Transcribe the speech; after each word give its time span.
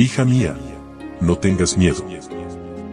Hija 0.00 0.24
mía, 0.24 0.56
no 1.20 1.38
tengas 1.38 1.76
miedo. 1.76 2.04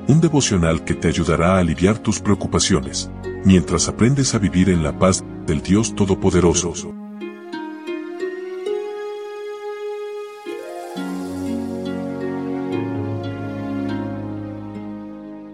Un 0.08 0.22
devocional 0.22 0.84
que 0.84 0.96
te 0.96 1.08
ayudará 1.08 1.54
a 1.54 1.60
aliviar 1.60 2.00
tus 2.00 2.20
preocupaciones, 2.20 3.12
mientras 3.44 3.88
aprendes 3.88 4.34
a 4.34 4.40
vivir 4.40 4.72
en 4.72 4.82
la 4.82 4.98
paz 4.98 5.24
del 5.46 5.62
Dios 5.62 5.94
Todopoderoso. 5.94 6.96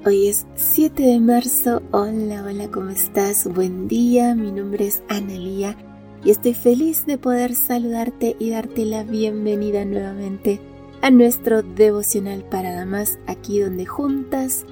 Hoy 0.06 0.30
es 0.30 0.48
7 0.56 1.04
de 1.04 1.20
marzo. 1.20 1.82
Hola, 1.92 2.46
hola, 2.46 2.72
¿cómo 2.72 2.92
estás? 2.92 3.46
Buen 3.54 3.90
día, 3.90 4.36
mi 4.36 4.54
nombre 4.54 4.88
es 4.88 5.04
Analía 5.10 5.76
y 6.24 6.32
estoy 6.32 6.54
feliz 6.54 7.06
de 7.06 7.18
poder 7.18 7.56
saludarte 7.56 8.38
y 8.40 8.52
darte 8.52 8.86
la 8.86 9.04
bienvenida 9.04 9.84
nuevamente 9.84 10.62
a 11.02 11.10
nuestro 11.10 11.64
devocional 11.64 12.44
para 12.44 12.74
damas, 12.74 13.18
aquí 13.26 13.60
donde 13.60 13.86
juntas 13.86 14.66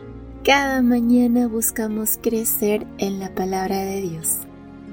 cada 0.44 0.82
mañana 0.82 1.48
buscamos 1.48 2.20
crecer 2.22 2.86
en 3.00 3.20
la 3.20 3.34
palabra 3.34 3.80
de 3.84 4.02
Dios. 4.02 4.38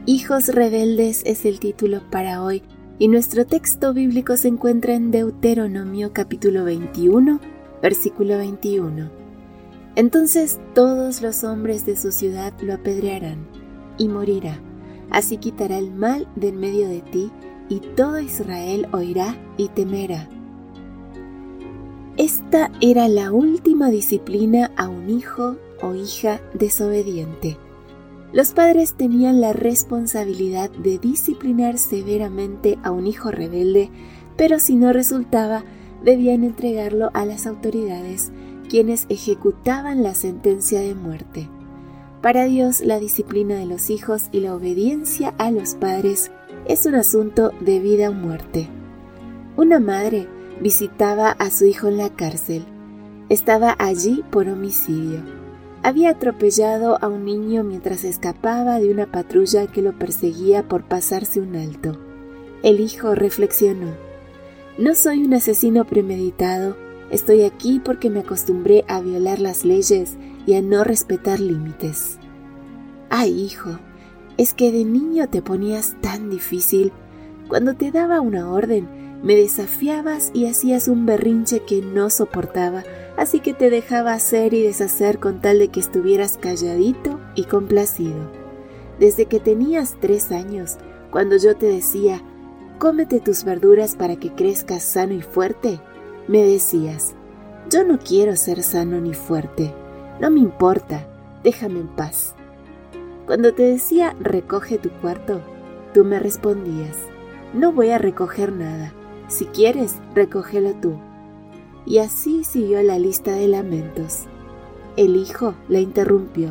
Hijos 0.06 0.48
rebeldes 0.48 1.22
es 1.26 1.44
el 1.44 1.60
título 1.60 2.00
para 2.10 2.42
hoy 2.42 2.62
y 2.98 3.08
nuestro 3.08 3.44
texto 3.46 3.92
bíblico 3.92 4.36
se 4.36 4.48
encuentra 4.48 4.94
en 4.94 5.10
Deuteronomio 5.10 6.12
capítulo 6.12 6.64
21, 6.64 7.38
versículo 7.82 8.38
21. 8.38 9.10
Entonces 9.94 10.58
todos 10.74 11.20
los 11.20 11.44
hombres 11.44 11.84
de 11.84 11.96
su 11.96 12.12
ciudad 12.12 12.54
lo 12.62 12.74
apedrearán 12.74 13.46
y 13.98 14.08
morirá. 14.08 14.58
Así 15.10 15.36
quitará 15.36 15.76
el 15.76 15.92
mal 15.92 16.26
de 16.34 16.48
en 16.48 16.60
medio 16.60 16.88
de 16.88 17.02
ti 17.02 17.30
y 17.68 17.80
todo 17.80 18.20
Israel 18.20 18.88
oirá 18.92 19.36
y 19.56 19.68
temerá 19.68 20.28
esta 22.16 22.70
era 22.80 23.08
la 23.08 23.30
última 23.30 23.90
disciplina 23.90 24.72
a 24.76 24.88
un 24.88 25.10
hijo 25.10 25.56
o 25.82 25.94
hija 25.94 26.40
desobediente. 26.54 27.58
Los 28.32 28.52
padres 28.52 28.94
tenían 28.94 29.40
la 29.40 29.52
responsabilidad 29.52 30.70
de 30.70 30.98
disciplinar 30.98 31.78
severamente 31.78 32.78
a 32.82 32.90
un 32.90 33.06
hijo 33.06 33.30
rebelde, 33.30 33.90
pero 34.36 34.58
si 34.58 34.76
no 34.76 34.92
resultaba, 34.92 35.64
debían 36.02 36.44
entregarlo 36.44 37.10
a 37.12 37.26
las 37.26 37.46
autoridades, 37.46 38.32
quienes 38.68 39.06
ejecutaban 39.08 40.02
la 40.02 40.14
sentencia 40.14 40.80
de 40.80 40.94
muerte. 40.94 41.48
Para 42.22 42.44
Dios, 42.44 42.80
la 42.80 42.98
disciplina 42.98 43.56
de 43.56 43.66
los 43.66 43.90
hijos 43.90 44.24
y 44.32 44.40
la 44.40 44.54
obediencia 44.54 45.34
a 45.38 45.50
los 45.50 45.74
padres 45.74 46.30
es 46.66 46.86
un 46.86 46.94
asunto 46.94 47.52
de 47.60 47.78
vida 47.78 48.10
o 48.10 48.12
muerte. 48.12 48.68
Una 49.56 49.80
madre 49.80 50.28
visitaba 50.60 51.30
a 51.30 51.50
su 51.50 51.66
hijo 51.66 51.88
en 51.88 51.98
la 51.98 52.10
cárcel. 52.10 52.64
Estaba 53.28 53.74
allí 53.78 54.24
por 54.30 54.48
homicidio. 54.48 55.20
Había 55.82 56.10
atropellado 56.10 56.98
a 57.00 57.08
un 57.08 57.24
niño 57.24 57.62
mientras 57.62 58.04
escapaba 58.04 58.78
de 58.78 58.90
una 58.90 59.06
patrulla 59.06 59.66
que 59.66 59.82
lo 59.82 59.98
perseguía 59.98 60.66
por 60.66 60.84
pasarse 60.84 61.40
un 61.40 61.56
alto. 61.56 61.98
El 62.62 62.80
hijo 62.80 63.14
reflexionó. 63.14 63.94
No 64.78 64.94
soy 64.94 65.24
un 65.24 65.34
asesino 65.34 65.84
premeditado, 65.84 66.76
estoy 67.10 67.42
aquí 67.42 67.80
porque 67.84 68.10
me 68.10 68.20
acostumbré 68.20 68.84
a 68.88 69.00
violar 69.00 69.38
las 69.38 69.64
leyes 69.64 70.16
y 70.46 70.54
a 70.54 70.62
no 70.62 70.84
respetar 70.84 71.40
límites. 71.40 72.18
Ay, 73.08 73.40
hijo, 73.40 73.78
es 74.36 74.54
que 74.54 74.72
de 74.72 74.84
niño 74.84 75.28
te 75.28 75.42
ponías 75.42 75.96
tan 76.00 76.30
difícil. 76.30 76.92
Cuando 77.48 77.74
te 77.74 77.90
daba 77.90 78.20
una 78.20 78.50
orden, 78.50 78.88
me 79.22 79.34
desafiabas 79.34 80.30
y 80.34 80.46
hacías 80.46 80.88
un 80.88 81.06
berrinche 81.06 81.60
que 81.60 81.80
no 81.82 82.10
soportaba, 82.10 82.84
así 83.16 83.40
que 83.40 83.54
te 83.54 83.70
dejaba 83.70 84.12
hacer 84.12 84.54
y 84.54 84.62
deshacer 84.62 85.18
con 85.18 85.40
tal 85.40 85.58
de 85.58 85.68
que 85.68 85.80
estuvieras 85.80 86.36
calladito 86.36 87.18
y 87.34 87.44
complacido. 87.44 88.30
Desde 88.98 89.26
que 89.26 89.40
tenías 89.40 89.96
tres 90.00 90.30
años, 90.32 90.76
cuando 91.10 91.36
yo 91.36 91.56
te 91.56 91.66
decía, 91.66 92.22
cómete 92.78 93.20
tus 93.20 93.44
verduras 93.44 93.96
para 93.96 94.16
que 94.16 94.32
crezcas 94.32 94.82
sano 94.82 95.14
y 95.14 95.22
fuerte, 95.22 95.80
me 96.28 96.42
decías, 96.42 97.14
yo 97.70 97.84
no 97.84 97.98
quiero 97.98 98.36
ser 98.36 98.62
sano 98.62 99.00
ni 99.00 99.14
fuerte, 99.14 99.74
no 100.20 100.30
me 100.30 100.40
importa, 100.40 101.06
déjame 101.42 101.80
en 101.80 101.88
paz. 101.88 102.34
Cuando 103.26 103.52
te 103.54 103.64
decía, 103.64 104.14
recoge 104.20 104.78
tu 104.78 104.90
cuarto, 104.90 105.40
tú 105.92 106.04
me 106.04 106.18
respondías, 106.18 106.96
no 107.54 107.72
voy 107.72 107.90
a 107.90 107.98
recoger 107.98 108.52
nada, 108.52 108.92
si 109.28 109.46
quieres, 109.46 109.96
recógelo 110.14 110.74
tú. 110.74 110.94
Y 111.84 111.98
así 111.98 112.44
siguió 112.44 112.82
la 112.82 112.98
lista 112.98 113.32
de 113.32 113.48
lamentos. 113.48 114.24
El 114.96 115.16
hijo 115.16 115.54
la 115.68 115.80
interrumpió. 115.80 116.50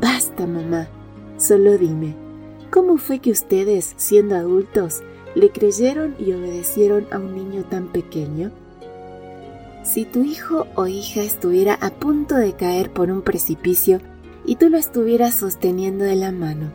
Basta, 0.00 0.46
mamá. 0.46 0.88
Solo 1.36 1.76
dime, 1.76 2.14
¿cómo 2.70 2.96
fue 2.96 3.18
que 3.18 3.30
ustedes, 3.30 3.94
siendo 3.96 4.36
adultos, 4.36 5.02
le 5.34 5.50
creyeron 5.50 6.14
y 6.18 6.32
obedecieron 6.32 7.06
a 7.10 7.18
un 7.18 7.34
niño 7.34 7.64
tan 7.64 7.88
pequeño? 7.88 8.52
Si 9.82 10.04
tu 10.04 10.22
hijo 10.22 10.66
o 10.76 10.86
hija 10.86 11.22
estuviera 11.22 11.74
a 11.74 11.90
punto 11.90 12.36
de 12.36 12.54
caer 12.54 12.90
por 12.90 13.10
un 13.10 13.22
precipicio 13.22 14.00
y 14.46 14.56
tú 14.56 14.68
lo 14.68 14.78
estuvieras 14.78 15.34
sosteniendo 15.34 16.04
de 16.04 16.16
la 16.16 16.30
mano, 16.30 16.70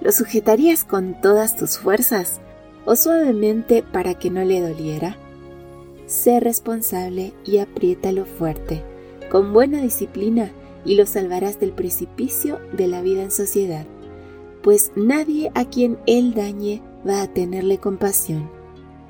¿lo 0.00 0.12
sujetarías 0.12 0.84
con 0.84 1.20
todas 1.20 1.56
tus 1.56 1.78
fuerzas 1.78 2.40
o 2.84 2.96
suavemente 2.96 3.82
para 3.82 4.14
que 4.14 4.30
no 4.30 4.44
le 4.44 4.60
doliera? 4.60 5.16
Sé 6.06 6.40
responsable 6.40 7.32
y 7.44 7.58
apriétalo 7.58 8.26
fuerte, 8.26 8.82
con 9.30 9.52
buena 9.52 9.80
disciplina, 9.80 10.52
y 10.84 10.96
lo 10.96 11.06
salvarás 11.06 11.58
del 11.60 11.72
precipicio 11.72 12.60
de 12.72 12.86
la 12.88 13.00
vida 13.00 13.22
en 13.22 13.30
sociedad, 13.30 13.86
pues 14.62 14.92
nadie 14.96 15.50
a 15.54 15.64
quien 15.64 15.98
él 16.06 16.34
dañe 16.34 16.82
va 17.06 17.22
a 17.22 17.26
tenerle 17.26 17.78
compasión. 17.78 18.50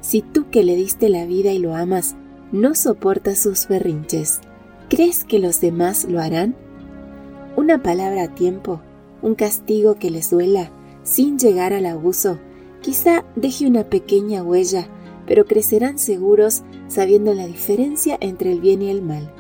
Si 0.00 0.22
tú 0.22 0.50
que 0.50 0.62
le 0.62 0.76
diste 0.76 1.08
la 1.08 1.26
vida 1.26 1.52
y 1.52 1.58
lo 1.58 1.74
amas, 1.74 2.14
no 2.52 2.74
soportas 2.74 3.38
sus 3.38 3.66
berrinches, 3.68 4.40
¿crees 4.88 5.24
que 5.24 5.38
los 5.38 5.60
demás 5.60 6.04
lo 6.04 6.20
harán? 6.20 6.54
Una 7.56 7.82
palabra 7.82 8.24
a 8.24 8.34
tiempo, 8.34 8.80
un 9.22 9.34
castigo 9.34 9.96
que 9.96 10.10
les 10.10 10.30
duela, 10.30 10.70
sin 11.02 11.38
llegar 11.38 11.72
al 11.72 11.86
abuso, 11.86 12.38
Quizá 12.84 13.24
deje 13.34 13.66
una 13.66 13.84
pequeña 13.84 14.42
huella, 14.42 14.86
pero 15.26 15.46
crecerán 15.46 15.98
seguros 15.98 16.64
sabiendo 16.86 17.32
la 17.32 17.46
diferencia 17.46 18.18
entre 18.20 18.52
el 18.52 18.60
bien 18.60 18.82
y 18.82 18.90
el 18.90 19.00
mal. 19.00 19.32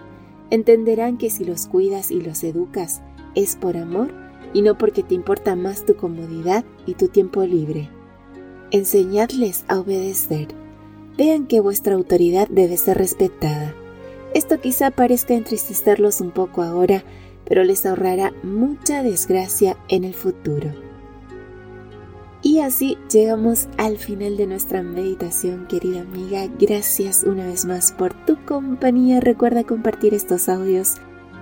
Entenderán 0.48 1.18
que 1.18 1.28
si 1.28 1.44
los 1.44 1.66
cuidas 1.66 2.10
y 2.10 2.22
los 2.22 2.42
educas 2.42 3.02
es 3.34 3.56
por 3.56 3.76
amor 3.76 4.14
y 4.54 4.62
no 4.62 4.78
porque 4.78 5.02
te 5.02 5.14
importa 5.14 5.56
más 5.56 5.84
tu 5.84 5.94
comodidad 5.94 6.64
y 6.86 6.94
tu 6.94 7.08
tiempo 7.08 7.44
libre. 7.44 7.90
Enseñadles 8.70 9.66
a 9.68 9.78
obedecer. 9.78 10.48
Vean 11.18 11.46
que 11.46 11.60
vuestra 11.60 11.96
autoridad 11.96 12.48
debe 12.48 12.78
ser 12.78 12.96
respetada. 12.96 13.74
Esto 14.32 14.58
quizá 14.58 14.90
parezca 14.90 15.34
entristecerlos 15.34 16.22
un 16.22 16.30
poco 16.30 16.62
ahora, 16.62 17.04
pero 17.44 17.62
les 17.62 17.84
ahorrará 17.84 18.32
mucha 18.42 19.02
desgracia 19.02 19.76
en 19.88 20.04
el 20.04 20.14
futuro. 20.14 20.83
Y 22.44 22.60
así 22.60 22.98
llegamos 23.10 23.68
al 23.78 23.96
final 23.96 24.36
de 24.36 24.46
nuestra 24.46 24.82
meditación, 24.82 25.66
querida 25.66 26.02
amiga. 26.02 26.46
Gracias 26.60 27.24
una 27.24 27.46
vez 27.46 27.64
más 27.64 27.90
por 27.92 28.12
tu 28.26 28.36
compañía. 28.44 29.18
Recuerda 29.20 29.64
compartir 29.64 30.12
estos 30.12 30.50
audios, 30.50 30.96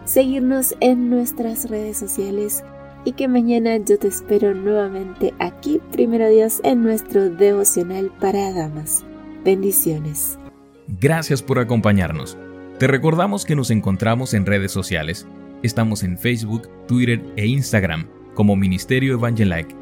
seguirnos 0.04 0.76
en 0.78 1.10
nuestras 1.10 1.68
redes 1.68 1.96
sociales 1.96 2.62
y 3.04 3.14
que 3.14 3.26
mañana 3.26 3.78
yo 3.78 3.98
te 3.98 4.06
espero 4.06 4.54
nuevamente 4.54 5.34
aquí, 5.40 5.80
primero 5.90 6.28
Dios, 6.28 6.60
en 6.62 6.84
nuestro 6.84 7.30
devocional 7.30 8.12
para 8.20 8.52
damas. 8.52 9.04
Bendiciones. 9.44 10.38
Gracias 11.00 11.42
por 11.42 11.58
acompañarnos. 11.58 12.38
Te 12.78 12.86
recordamos 12.86 13.44
que 13.44 13.56
nos 13.56 13.72
encontramos 13.72 14.34
en 14.34 14.46
redes 14.46 14.70
sociales. 14.70 15.26
Estamos 15.64 16.04
en 16.04 16.16
Facebook, 16.16 16.68
Twitter 16.86 17.20
e 17.34 17.46
Instagram 17.46 18.06
como 18.34 18.54
Ministerio 18.54 19.14
Evangelike 19.14 19.81